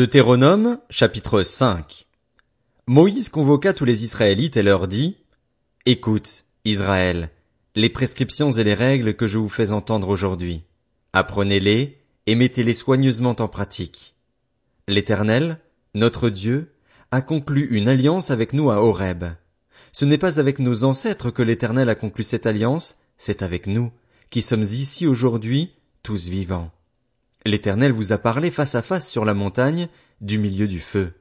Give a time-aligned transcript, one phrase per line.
[0.00, 2.06] Deutéronome, chapitre 5
[2.86, 5.18] Moïse convoqua tous les Israélites et leur dit,
[5.84, 7.28] Écoute, Israël,
[7.74, 10.64] les prescriptions et les règles que je vous fais entendre aujourd'hui.
[11.12, 14.14] Apprenez-les et mettez-les soigneusement en pratique.
[14.88, 15.58] L'Éternel,
[15.94, 16.72] notre Dieu,
[17.10, 19.24] a conclu une alliance avec nous à Horeb.
[19.92, 23.92] Ce n'est pas avec nos ancêtres que l'Éternel a conclu cette alliance, c'est avec nous,
[24.30, 26.70] qui sommes ici aujourd'hui, tous vivants.
[27.46, 29.88] L'Éternel vous a parlé face à face sur la montagne,
[30.20, 31.14] du milieu du feu.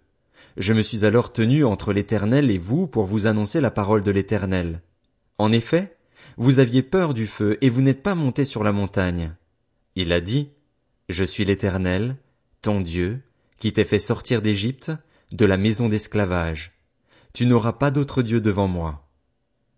[0.58, 4.12] Je me suis alors tenu entre l'Éternel et vous pour vous annoncer la parole de
[4.12, 4.82] l'Éternel.
[5.38, 5.96] En effet,
[6.38, 9.34] vous aviez peur du feu et vous n'êtes pas monté sur la montagne.
[9.96, 10.50] Il a dit,
[11.08, 12.18] Je suis l'Éternel,
[12.62, 13.22] ton Dieu,
[13.58, 14.92] qui t'ai fait sortir d'Égypte,
[15.32, 16.74] de la maison d'esclavage.
[17.34, 19.08] Tu n'auras pas d'autre Dieu devant moi.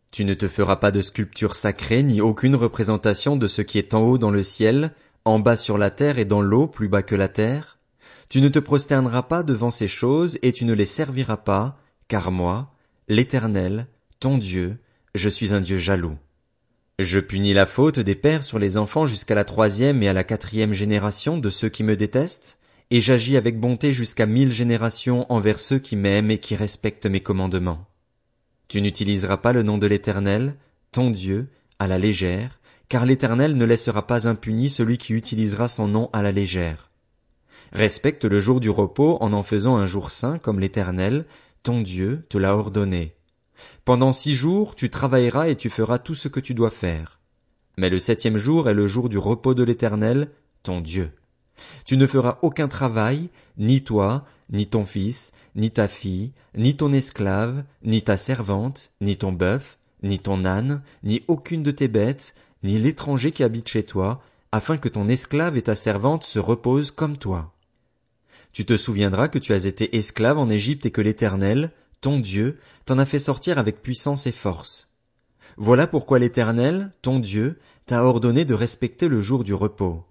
[0.09, 3.93] Tu ne te feras pas de sculpture sacrée ni aucune représentation de ce qui est
[3.93, 4.93] en haut dans le ciel,
[5.25, 7.79] en bas sur la terre et dans l'eau plus bas que la terre.
[8.29, 12.31] Tu ne te prosterneras pas devant ces choses et tu ne les serviras pas, car
[12.31, 12.73] moi,
[13.07, 13.87] l'Éternel,
[14.20, 14.77] ton Dieu,
[15.15, 16.18] je suis un Dieu jaloux.
[16.99, 20.23] Je punis la faute des pères sur les enfants jusqu'à la troisième et à la
[20.23, 22.57] quatrième génération de ceux qui me détestent,
[22.91, 27.21] et j'agis avec bonté jusqu'à mille générations envers ceux qui m'aiment et qui respectent mes
[27.21, 27.88] commandements.
[28.67, 30.55] Tu n'utiliseras pas le nom de l'Éternel,
[30.91, 32.60] ton Dieu, à la légère,
[32.91, 36.91] car l'Éternel ne laissera pas impuni celui qui utilisera son nom à la légère.
[37.71, 41.23] Respecte le jour du repos en en faisant un jour saint comme l'Éternel,
[41.63, 43.15] ton Dieu, te l'a ordonné.
[43.85, 47.21] Pendant six jours tu travailleras et tu feras tout ce que tu dois faire.
[47.77, 50.29] Mais le septième jour est le jour du repos de l'Éternel,
[50.61, 51.13] ton Dieu.
[51.85, 56.91] Tu ne feras aucun travail, ni toi, ni ton fils, ni ta fille, ni ton
[56.91, 62.33] esclave, ni ta servante, ni ton bœuf, ni ton âne, ni aucune de tes bêtes,
[62.63, 66.91] ni l'étranger qui habite chez toi, afin que ton esclave et ta servante se reposent
[66.91, 67.53] comme toi.
[68.51, 72.59] Tu te souviendras que tu as été esclave en Égypte et que l'Éternel, ton Dieu,
[72.85, 74.89] t'en a fait sortir avec puissance et force.
[75.57, 80.03] Voilà pourquoi l'Éternel, ton Dieu, t'a ordonné de respecter le jour du repos.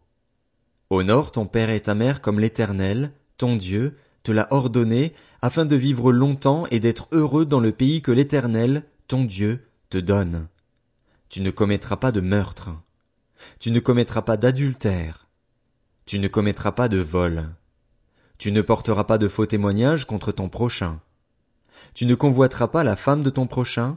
[0.89, 5.77] Honore ton père et ta mère comme l'Éternel, ton Dieu, te l'a ordonné, afin de
[5.77, 10.49] vivre longtemps et d'être heureux dans le pays que l'Éternel, ton Dieu, te donne.
[11.31, 12.71] Tu ne commettras pas de meurtre.
[13.61, 15.29] Tu ne commettras pas d'adultère.
[16.05, 17.51] Tu ne commettras pas de vol.
[18.37, 20.99] Tu ne porteras pas de faux témoignages contre ton prochain.
[21.95, 23.97] Tu ne convoiteras pas la femme de ton prochain.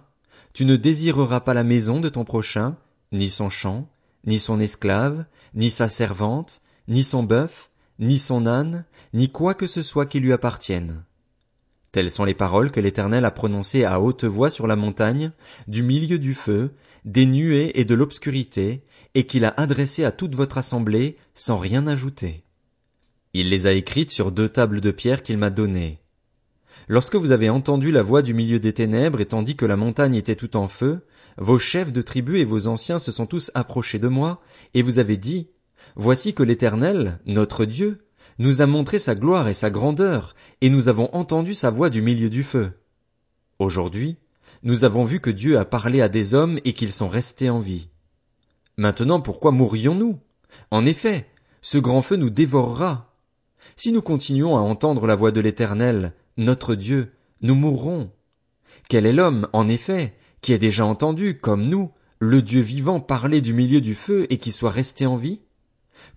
[0.53, 2.77] Tu ne désireras pas la maison de ton prochain,
[3.11, 3.89] ni son champ,
[4.27, 9.65] ni son esclave, ni sa servante, ni son bœuf, ni son âne, ni quoi que
[9.65, 11.03] ce soit qui lui appartienne.
[11.93, 15.31] Telles sont les paroles que l'Éternel a prononcées à haute voix sur la montagne,
[15.67, 16.71] du milieu du feu,
[17.05, 18.83] des nuées et de l'obscurité,
[19.13, 22.45] et qu'il a adressées à toute votre assemblée, sans rien ajouter.
[23.35, 25.99] Il les a écrites sur deux tables de pierre qu'il m'a données.
[26.87, 30.15] Lorsque vous avez entendu la voix du milieu des ténèbres et tandis que la montagne
[30.15, 31.05] était tout en feu,
[31.37, 34.41] vos chefs de tribus et vos anciens se sont tous approchés de moi,
[34.73, 35.51] et vous avez dit,
[35.95, 37.99] Voici que l'Éternel, notre Dieu,
[38.39, 42.01] nous a montré sa gloire et sa grandeur, et nous avons entendu sa voix du
[42.01, 42.71] milieu du feu.
[43.59, 44.17] Aujourd'hui,
[44.63, 47.59] nous avons vu que Dieu a parlé à des hommes et qu'ils sont restés en
[47.59, 47.89] vie.
[48.77, 50.19] Maintenant pourquoi mourrions-nous?
[50.71, 51.27] En effet,
[51.61, 53.15] ce grand feu nous dévorera.
[53.75, 58.11] Si nous continuons à entendre la voix de l'Éternel, notre Dieu, nous mourrons.
[58.89, 63.41] Quel est l'homme, en effet, qui a déjà entendu, comme nous, le Dieu vivant parler
[63.41, 65.41] du milieu du feu et qui soit resté en vie?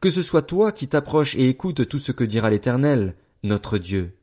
[0.01, 4.17] Que ce soit toi qui t'approches et écoutes tout ce que dira l'Éternel, notre Dieu.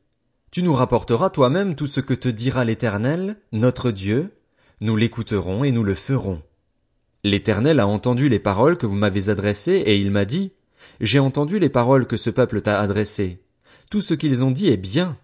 [0.50, 4.32] Tu nous rapporteras toi-même tout ce que te dira l'Éternel, notre Dieu,
[4.80, 6.42] nous l'écouterons et nous le ferons.
[7.24, 10.52] L'Éternel a entendu les paroles que vous m'avez adressées, et il m'a dit,
[11.00, 13.42] J'ai entendu les paroles que ce peuple t'a adressées.
[13.90, 15.16] Tout ce qu'ils ont dit est bien.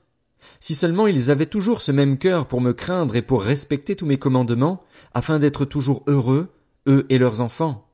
[0.61, 4.07] Si seulement ils avaient toujours ce même cœur pour me craindre et pour respecter tous
[4.07, 4.83] mes commandements,
[5.13, 6.49] afin d'être toujours heureux,
[6.87, 7.90] eux et leurs enfants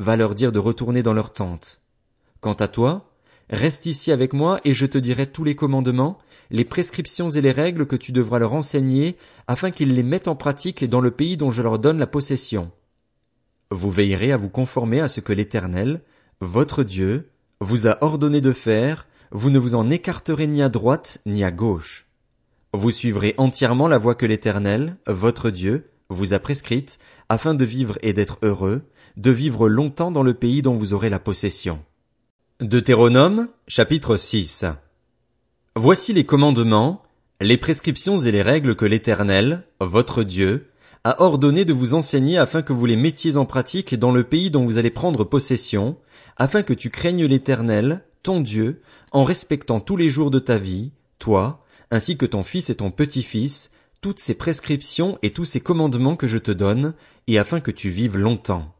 [0.00, 1.80] va leur dire de retourner dans leur tente.
[2.40, 3.10] Quant à toi,
[3.50, 6.16] reste ici avec moi et je te dirai tous les commandements,
[6.50, 9.16] les prescriptions et les règles que tu devras leur enseigner
[9.46, 12.70] afin qu'ils les mettent en pratique dans le pays dont je leur donne la possession.
[13.70, 16.00] Vous veillerez à vous conformer à ce que l'Éternel,
[16.40, 17.28] votre Dieu,
[17.60, 21.50] vous a ordonné de faire, vous ne vous en écarterez ni à droite ni à
[21.50, 22.06] gauche.
[22.72, 26.98] Vous suivrez entièrement la voie que l'Éternel, votre Dieu, vous a prescrite,
[27.28, 28.82] afin de vivre et d'être heureux,
[29.16, 31.80] de vivre longtemps dans le pays dont vous aurez la possession.
[32.60, 34.66] Deutéronome, chapitre 6.
[35.76, 37.02] Voici les commandements,
[37.40, 40.70] les prescriptions et les règles que l'Éternel, votre Dieu,
[41.04, 44.50] a ordonné de vous enseigner afin que vous les mettiez en pratique dans le pays
[44.50, 45.96] dont vous allez prendre possession,
[46.36, 50.92] afin que tu craignes l'Éternel, ton Dieu, en respectant tous les jours de ta vie,
[51.18, 53.70] toi, ainsi que ton fils et ton petit-fils,
[54.00, 56.94] toutes ces prescriptions et tous ces commandements que je te donne,
[57.26, 58.74] et afin que tu vives longtemps.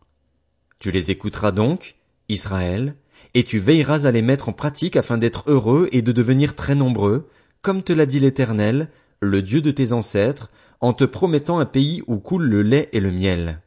[0.80, 1.96] Tu les écouteras donc,
[2.30, 2.94] Israël,
[3.34, 6.74] et tu veilleras à les mettre en pratique afin d'être heureux et de devenir très
[6.74, 7.28] nombreux,
[7.60, 8.88] comme te l'a dit l'Éternel,
[9.20, 10.50] le Dieu de tes ancêtres,
[10.80, 13.60] en te promettant un pays où coule le lait et le miel.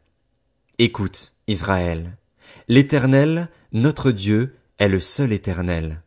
[0.80, 2.18] Écoute, Israël.
[2.68, 6.02] L'Éternel, notre Dieu, est le seul Éternel.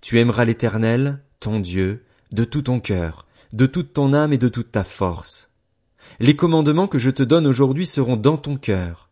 [0.00, 2.02] Tu aimeras l'Éternel, ton Dieu,
[2.32, 5.50] de tout ton cœur, de toute ton âme et de toute ta force.
[6.18, 9.11] Les commandements que je te donne aujourd'hui seront dans ton cœur.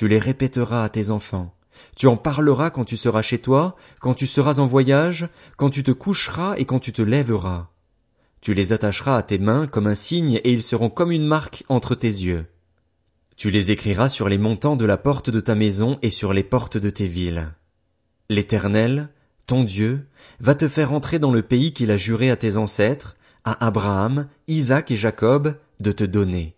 [0.00, 1.54] Tu les répéteras à tes enfants.
[1.94, 5.82] Tu en parleras quand tu seras chez toi, quand tu seras en voyage, quand tu
[5.82, 7.68] te coucheras et quand tu te lèveras.
[8.40, 11.64] Tu les attacheras à tes mains comme un signe et ils seront comme une marque
[11.68, 12.46] entre tes yeux.
[13.36, 16.44] Tu les écriras sur les montants de la porte de ta maison et sur les
[16.44, 17.52] portes de tes villes.
[18.30, 19.10] L'Éternel,
[19.46, 20.06] ton Dieu,
[20.40, 24.28] va te faire entrer dans le pays qu'il a juré à tes ancêtres, à Abraham,
[24.48, 26.56] Isaac et Jacob, de te donner.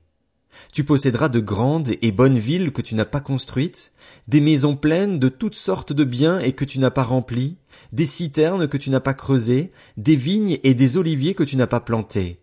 [0.72, 3.92] Tu posséderas de grandes et bonnes villes que tu n'as pas construites,
[4.28, 7.56] des maisons pleines de toutes sortes de biens et que tu n'as pas remplies,
[7.92, 11.66] des citernes que tu n'as pas creusées, des vignes et des oliviers que tu n'as
[11.66, 12.40] pas plantés.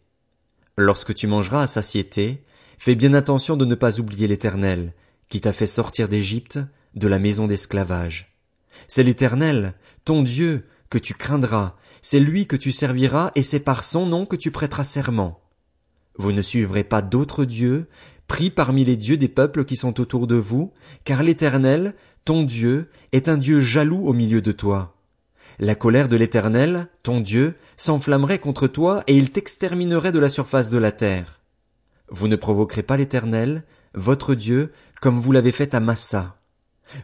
[0.77, 2.43] Lorsque tu mangeras à satiété,
[2.77, 4.93] fais bien attention de ne pas oublier l'Éternel,
[5.29, 6.59] qui t'a fait sortir d'Égypte,
[6.95, 8.35] de la maison d'esclavage.
[8.87, 9.73] C'est l'Éternel,
[10.05, 14.25] ton Dieu, que tu craindras, c'est lui que tu serviras et c'est par son nom
[14.25, 15.38] que tu prêteras serment.
[16.19, 17.87] Vous ne suivrez pas d'autres dieux,
[18.27, 20.73] pris parmi les dieux des peuples qui sont autour de vous,
[21.05, 21.95] car l'Éternel,
[22.25, 24.97] ton Dieu, est un Dieu jaloux au milieu de toi.
[25.59, 30.69] La colère de l'Éternel, ton Dieu, s'enflammerait contre toi et il t'exterminerait de la surface
[30.69, 31.39] de la terre.
[32.09, 33.63] Vous ne provoquerez pas l'Éternel,
[33.93, 36.35] votre Dieu, comme vous l'avez fait à Massa.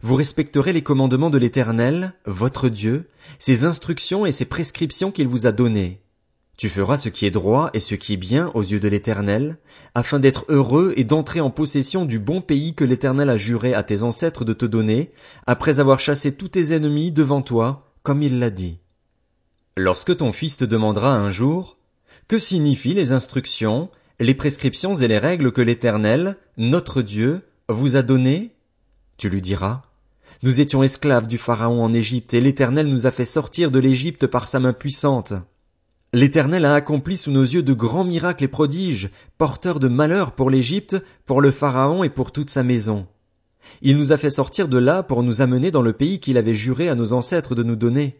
[0.01, 3.07] Vous respecterez les commandements de l'Éternel, votre Dieu,
[3.39, 6.01] ses instructions et ses prescriptions qu'il vous a données.
[6.57, 9.57] Tu feras ce qui est droit et ce qui est bien aux yeux de l'Éternel,
[9.93, 13.83] afin d'être heureux et d'entrer en possession du bon pays que l'Éternel a juré à
[13.83, 15.11] tes ancêtres de te donner,
[15.47, 18.79] après avoir chassé tous tes ennemis devant toi, comme il l'a dit.
[19.75, 21.77] Lorsque ton fils te demandera un jour,
[22.29, 23.89] que signifient les instructions,
[24.21, 28.55] les prescriptions et les règles que l'Éternel, notre Dieu, vous a données?
[29.17, 29.81] Tu lui diras,
[30.41, 34.25] nous étions esclaves du Pharaon en Égypte, et l'Éternel nous a fait sortir de l'Égypte
[34.25, 35.33] par sa main puissante.
[36.15, 40.49] L'Éternel a accompli sous nos yeux de grands miracles et prodiges, porteurs de malheur pour
[40.49, 40.95] l'Égypte,
[41.25, 43.05] pour le Pharaon et pour toute sa maison.
[43.81, 46.53] Il nous a fait sortir de là pour nous amener dans le pays qu'il avait
[46.53, 48.15] juré à nos ancêtres de nous donner.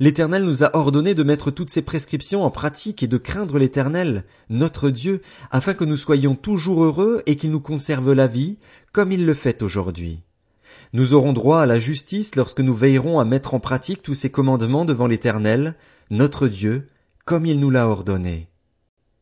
[0.00, 4.24] L'Éternel nous a ordonné de mettre toutes ces prescriptions en pratique et de craindre l'Éternel,
[4.50, 5.20] notre Dieu,
[5.52, 8.58] afin que nous soyons toujours heureux et qu'il nous conserve la vie,
[8.92, 10.22] comme il le fait aujourd'hui.
[10.92, 14.30] Nous aurons droit à la justice lorsque nous veillerons à mettre en pratique tous ces
[14.30, 15.76] commandements devant l'Éternel,
[16.10, 16.88] notre Dieu,
[17.24, 18.48] comme il nous l'a ordonné.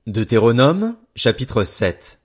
[0.06, 2.20] Deutéronome, chapitre 7.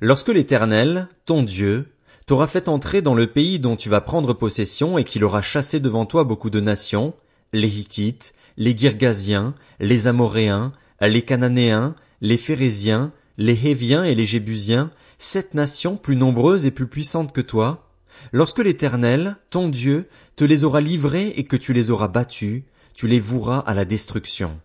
[0.00, 1.92] Lorsque l'Éternel, ton Dieu,
[2.26, 5.78] t'aura fait entrer dans le pays dont tu vas prendre possession et qu'il aura chassé
[5.78, 7.14] devant toi beaucoup de nations,
[7.52, 10.72] les Hittites, les Girgasiens, les Amoréens,
[11.02, 16.86] les Cananéens, les Phérésiens, les Héviens et les Jébusiens, sept nations plus nombreuses et plus
[16.86, 17.90] puissantes que toi,
[18.32, 22.62] lorsque l'Éternel, ton Dieu, te les aura livrées et que tu les auras battus,
[22.94, 24.58] tu les voueras à la destruction.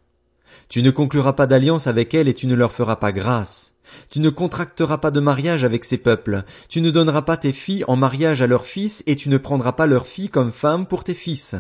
[0.68, 3.74] Tu ne concluras pas d'alliance avec elles et tu ne leur feras pas grâce.
[4.10, 6.44] Tu ne contracteras pas de mariage avec ces peuples.
[6.68, 9.74] Tu ne donneras pas tes filles en mariage à leurs fils et tu ne prendras
[9.74, 11.56] pas leurs filles comme femmes pour tes fils.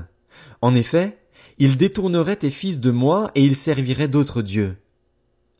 [0.61, 1.17] En effet,
[1.57, 4.77] ils détourneraient tes fils de moi et ils serviraient d'autres dieux.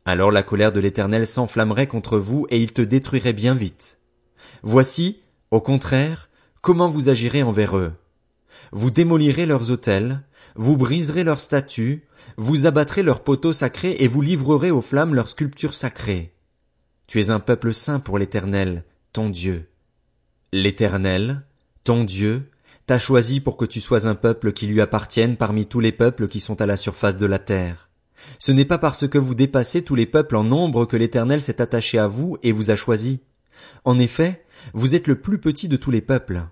[0.05, 3.98] Alors la colère de l'Éternel s'enflammerait contre vous et il te détruirait bien vite.
[4.63, 5.19] Voici,
[5.51, 6.29] au contraire,
[6.62, 7.93] comment vous agirez envers eux.
[8.71, 10.21] Vous démolirez leurs autels,
[10.55, 12.03] vous briserez leurs statues,
[12.37, 16.33] vous abattrez leurs poteaux sacrés et vous livrerez aux flammes leurs sculptures sacrées.
[17.07, 19.67] Tu es un peuple saint pour l'Éternel, ton Dieu.
[20.53, 21.43] L'Éternel,
[21.83, 22.49] ton Dieu,
[22.85, 26.27] t'a choisi pour que tu sois un peuple qui lui appartienne parmi tous les peuples
[26.27, 27.89] qui sont à la surface de la terre.
[28.37, 31.61] Ce n'est pas parce que vous dépassez tous les peuples en nombre que l'Éternel s'est
[31.61, 33.21] attaché à vous et vous a choisi.
[33.85, 36.43] En effet, vous êtes le plus petit de tous les peuples.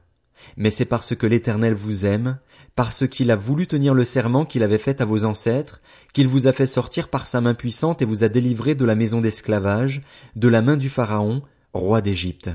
[0.56, 2.39] Mais c'est parce que l'Éternel vous aime,
[2.75, 5.82] parce qu'il a voulu tenir le serment qu'il avait fait à vos ancêtres,
[6.13, 8.96] qu'il vous a fait sortir par sa main puissante et vous a délivré de la
[8.96, 10.01] maison d'esclavage,
[10.36, 11.41] de la main du Pharaon,
[11.74, 12.50] roi d'Égypte.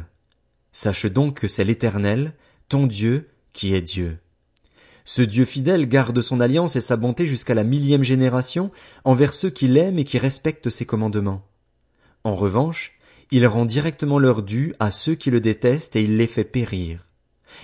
[0.73, 2.35] Sache donc que c'est l'Éternel,
[2.69, 4.19] ton Dieu, qui est Dieu.
[5.05, 8.71] Ce Dieu fidèle garde son alliance et sa bonté jusqu'à la millième génération
[9.05, 11.45] envers ceux qui l'aiment et qui respectent ses commandements.
[12.25, 12.93] En revanche,
[13.31, 17.09] il rend directement leur dû à ceux qui le détestent et il les fait périr.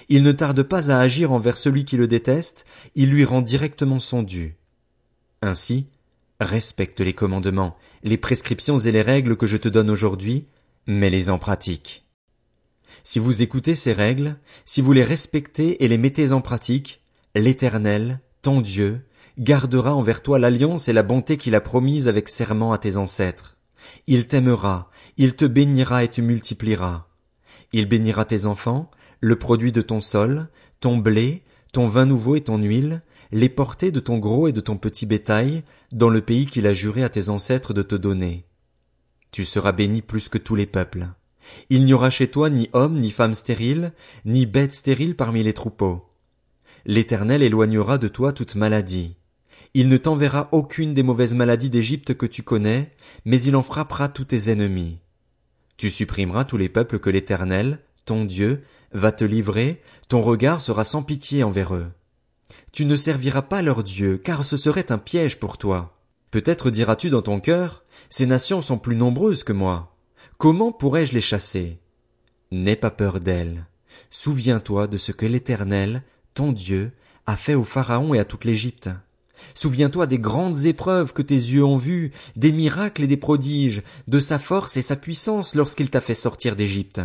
[0.08, 2.64] Il ne tarde pas à agir envers celui qui le déteste,
[2.94, 4.56] il lui rend directement son dû.
[5.42, 5.86] Ainsi,
[6.40, 10.46] respecte les commandements, les prescriptions et les règles que je te donne aujourd'hui,
[10.86, 12.04] mets-les en pratique.
[13.04, 17.00] Si vous écoutez ces règles, si vous les respectez et les mettez en pratique,
[17.34, 19.02] l'Éternel, ton Dieu,
[19.38, 23.56] gardera envers toi l'alliance et la bonté qu'il a promise avec serment à tes ancêtres.
[24.06, 27.08] Il t'aimera, il te bénira et te multipliera.
[27.72, 28.90] Il bénira tes enfants,
[29.20, 30.48] le produit de ton sol,
[30.80, 34.60] ton blé, ton vin nouveau et ton huile, les portées de ton gros et de
[34.60, 38.44] ton petit bétail, dans le pays qu'il a juré à tes ancêtres de te donner.
[39.30, 41.08] Tu seras béni plus que tous les peuples.
[41.70, 43.92] Il n'y aura chez toi ni homme ni femme stérile,
[44.24, 46.04] ni bête stérile parmi les troupeaux.
[46.86, 49.16] L'Éternel éloignera de toi toute maladie.
[49.74, 52.92] Il ne t'enverra aucune des mauvaises maladies d'Égypte que tu connais,
[53.24, 54.98] mais il en frappera tous tes ennemis.
[55.76, 58.62] Tu supprimeras tous les peuples que l'Éternel, ton Dieu,
[58.92, 61.88] va te livrer, ton regard sera sans pitié envers eux.
[62.72, 65.98] Tu ne serviras pas leur Dieu, car ce serait un piège pour toi.
[66.30, 69.94] Peut-être diras-tu dans ton cœur, ces nations sont plus nombreuses que moi.
[70.38, 71.80] Comment pourrais-je les chasser?
[72.50, 73.66] N'aie pas peur d'elles.
[74.08, 76.92] Souviens-toi de ce que l'Éternel, ton Dieu,
[77.26, 78.88] a fait au Pharaon et à toute l'Égypte.
[79.54, 84.18] Souviens-toi des grandes épreuves que tes yeux ont vues, des miracles et des prodiges, de
[84.18, 87.02] sa force et sa puissance lorsqu'il t'a fait sortir d'Égypte.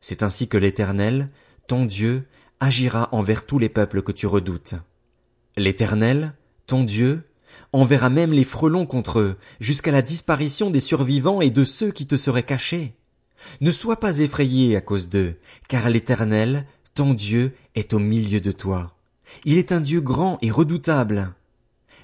[0.00, 1.28] C'est ainsi que l'Éternel,
[1.66, 2.26] ton Dieu,
[2.60, 4.74] agira envers tous les peuples que tu redoutes.
[5.56, 6.34] L'Éternel,
[6.66, 7.24] ton Dieu,
[7.72, 12.06] enverra même les frelons contre eux, jusqu'à la disparition des survivants et de ceux qui
[12.06, 12.94] te seraient cachés.
[13.60, 15.36] Ne sois pas effrayé à cause d'eux,
[15.68, 18.94] car l'Éternel, ton Dieu, est au milieu de toi.
[19.44, 21.34] Il est un Dieu grand et redoutable.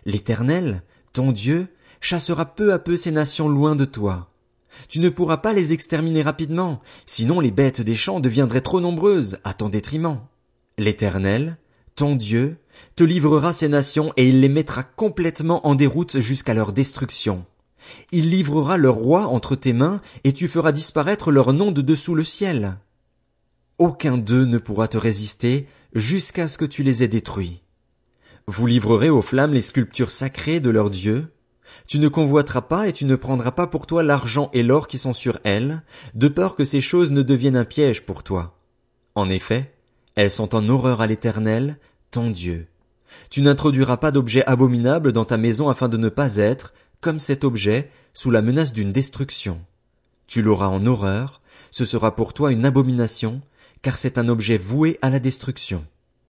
[0.04, 0.82] L'Éternel,
[1.12, 1.68] ton Dieu,
[2.00, 4.30] chassera peu à peu ces nations loin de toi.
[4.88, 9.38] Tu ne pourras pas les exterminer rapidement, sinon les bêtes des champs deviendraient trop nombreuses
[9.44, 10.20] à ton détriment.
[10.78, 11.56] L'Éternel,
[11.96, 12.56] ton Dieu,
[12.96, 17.44] te livrera ces nations et il les mettra complètement en déroute jusqu'à leur destruction.
[18.12, 22.14] Il livrera leur roi entre tes mains et tu feras disparaître leur nom de dessous
[22.14, 22.76] le ciel.
[23.78, 27.60] Aucun d'eux ne pourra te résister jusqu'à ce que tu les aies détruits.
[28.46, 31.28] Vous livrerez aux flammes les sculptures sacrées de leur Dieu.
[31.86, 34.98] Tu ne convoiteras pas et tu ne prendras pas pour toi l'argent et l'or qui
[34.98, 35.82] sont sur elles,
[36.14, 38.56] de peur que ces choses ne deviennent un piège pour toi.
[39.14, 39.72] En effet,
[40.14, 41.78] elles sont en horreur à l'Éternel,
[42.10, 42.66] ton Dieu.
[43.30, 47.44] Tu n'introduiras pas d'objet abominable dans ta maison afin de ne pas être, comme cet
[47.44, 49.60] objet, sous la menace d'une destruction.
[50.26, 53.42] Tu l'auras en horreur, ce sera pour toi une abomination,
[53.82, 55.84] car c'est un objet voué à la destruction.